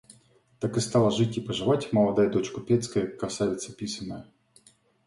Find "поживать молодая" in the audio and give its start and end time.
1.41-2.27